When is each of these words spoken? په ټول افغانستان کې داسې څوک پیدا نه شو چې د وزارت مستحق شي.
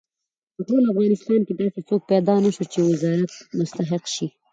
په 0.55 0.61
ټول 0.67 0.83
افغانستان 0.91 1.39
کې 1.47 1.53
داسې 1.61 1.79
څوک 1.87 2.01
پیدا 2.11 2.35
نه 2.45 2.49
شو 2.55 2.63
چې 2.71 2.77
د 2.81 2.85
وزارت 2.91 3.31
مستحق 3.57 4.03
شي. 4.13 4.27